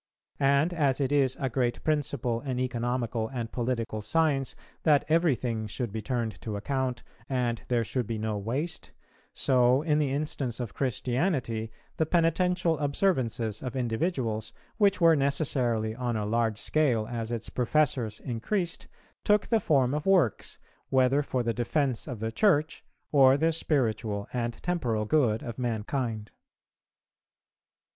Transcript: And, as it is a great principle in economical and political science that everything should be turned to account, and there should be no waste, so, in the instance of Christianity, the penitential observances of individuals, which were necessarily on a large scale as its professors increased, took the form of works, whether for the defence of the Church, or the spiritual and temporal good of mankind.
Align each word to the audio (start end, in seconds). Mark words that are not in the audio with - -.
And, 0.39 0.73
as 0.73 0.99
it 0.99 1.11
is 1.11 1.37
a 1.39 1.47
great 1.47 1.83
principle 1.83 2.41
in 2.41 2.59
economical 2.59 3.27
and 3.27 3.51
political 3.51 4.01
science 4.01 4.55
that 4.81 5.05
everything 5.09 5.67
should 5.67 5.91
be 5.91 6.01
turned 6.01 6.41
to 6.41 6.55
account, 6.55 7.03
and 7.29 7.61
there 7.67 7.83
should 7.83 8.07
be 8.07 8.17
no 8.17 8.35
waste, 8.35 8.89
so, 9.31 9.83
in 9.83 9.99
the 9.99 10.11
instance 10.11 10.59
of 10.59 10.73
Christianity, 10.73 11.69
the 11.97 12.07
penitential 12.07 12.79
observances 12.79 13.61
of 13.61 13.75
individuals, 13.75 14.51
which 14.77 14.99
were 14.99 15.15
necessarily 15.15 15.93
on 15.93 16.15
a 16.17 16.25
large 16.25 16.57
scale 16.57 17.05
as 17.07 17.31
its 17.31 17.51
professors 17.51 18.19
increased, 18.21 18.87
took 19.23 19.45
the 19.45 19.59
form 19.59 19.93
of 19.93 20.07
works, 20.07 20.57
whether 20.89 21.21
for 21.21 21.43
the 21.43 21.53
defence 21.53 22.07
of 22.07 22.19
the 22.19 22.31
Church, 22.31 22.83
or 23.11 23.37
the 23.37 23.51
spiritual 23.51 24.27
and 24.33 24.53
temporal 24.63 25.05
good 25.05 25.43
of 25.43 25.59
mankind. 25.59 26.31